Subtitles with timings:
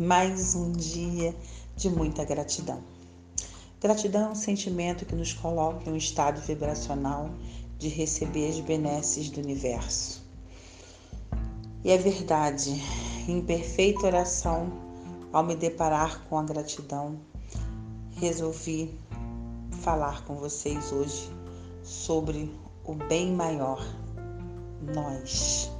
[0.00, 1.36] mais um dia
[1.76, 2.82] de muita gratidão.
[3.78, 7.28] Gratidão é um sentimento que nos coloca em um estado vibracional
[7.78, 10.24] de receber as benesses do universo.
[11.84, 12.82] E é verdade,
[13.28, 14.72] em perfeita oração,
[15.34, 17.20] ao me deparar com a gratidão,
[18.12, 18.98] resolvi
[19.82, 21.30] falar com vocês hoje
[21.82, 22.50] sobre
[22.86, 23.84] o bem maior,
[24.94, 25.70] nós.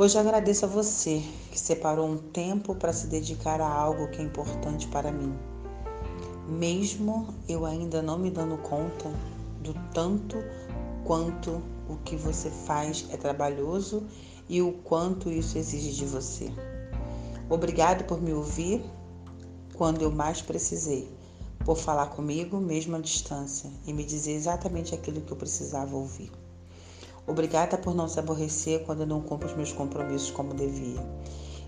[0.00, 1.20] Hoje agradeço a você
[1.50, 5.36] que separou um tempo para se dedicar a algo que é importante para mim.
[6.46, 9.10] Mesmo eu ainda não me dando conta
[9.60, 10.36] do tanto
[11.04, 14.06] quanto o que você faz é trabalhoso
[14.48, 16.48] e o quanto isso exige de você.
[17.50, 18.80] Obrigado por me ouvir
[19.74, 21.12] quando eu mais precisei,
[21.64, 26.30] por falar comigo mesmo à distância e me dizer exatamente aquilo que eu precisava ouvir.
[27.28, 30.98] Obrigada por não se aborrecer quando eu não cumpro os meus compromissos como devia.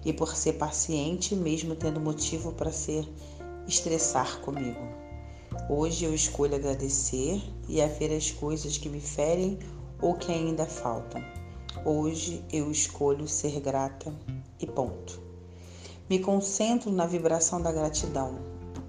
[0.02, 3.06] E por ser paciente, mesmo tendo motivo para ser
[3.68, 4.80] estressar comigo.
[5.68, 9.58] Hoje eu escolho agradecer e a ver as coisas que me ferem
[10.00, 11.22] ou que ainda faltam.
[11.84, 14.10] Hoje eu escolho ser grata
[14.58, 15.20] e ponto.
[16.08, 18.38] Me concentro na vibração da gratidão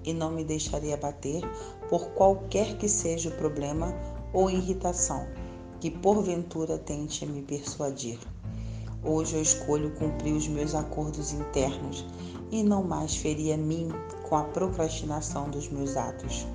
[0.02, 1.42] e não me deixarei abater
[1.90, 3.94] por qualquer que seja o problema
[4.32, 5.41] ou irritação
[5.82, 8.16] que porventura tente me persuadir.
[9.02, 12.06] Hoje eu escolho cumprir os meus acordos internos
[12.52, 13.88] e não mais ferir a mim
[14.28, 16.46] com a procrastinação dos meus atos.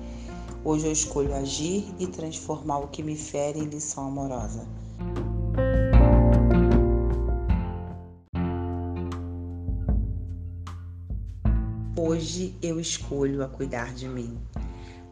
[0.64, 4.66] Hoje eu escolho agir e transformar o que me fere em lição amorosa.
[11.98, 14.38] Hoje eu escolho a cuidar de mim.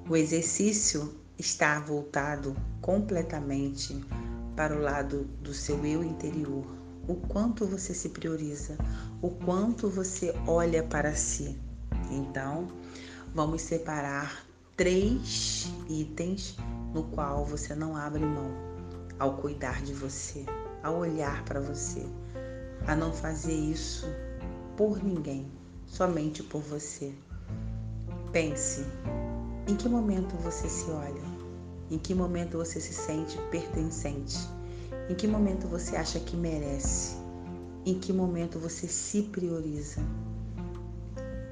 [0.08, 4.04] O exercício está voltado completamente
[4.56, 6.64] para o lado do seu eu interior,
[7.06, 8.76] o quanto você se prioriza,
[9.20, 11.58] o quanto você olha para si.
[12.10, 12.68] Então,
[13.34, 16.56] vamos separar três itens
[16.94, 18.50] no qual você não abre mão
[19.18, 20.44] ao cuidar de você,
[20.82, 22.06] ao olhar para você,
[22.86, 24.06] a não fazer isso
[24.76, 25.50] por ninguém,
[25.86, 27.14] somente por você.
[28.32, 28.84] Pense
[29.66, 31.22] em que momento você se olha?
[31.90, 34.38] Em que momento você se sente pertencente?
[35.08, 37.16] Em que momento você acha que merece?
[37.84, 40.00] Em que momento você se prioriza?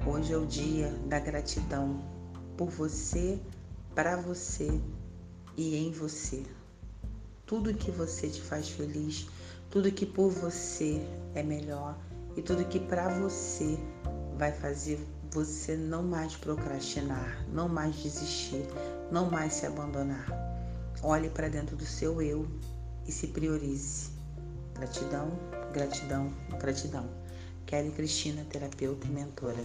[0.07, 1.99] Hoje é o dia da gratidão
[2.55, 3.37] por você,
[3.93, 4.79] para você
[5.57, 6.43] e em você.
[7.45, 9.27] Tudo que você te faz feliz,
[9.69, 11.01] tudo que por você
[11.33, 11.97] é melhor
[12.37, 13.77] e tudo que para você
[14.37, 14.99] vai fazer
[15.35, 18.65] você não mais procrastinar, não mais desistir,
[19.11, 20.25] não mais se abandonar.
[21.03, 22.47] Olhe para dentro do seu eu
[23.05, 24.11] e se priorize.
[24.75, 25.37] Gratidão,
[25.73, 27.09] gratidão, gratidão.
[27.65, 29.61] Kelly Cristina, terapeuta e mentora.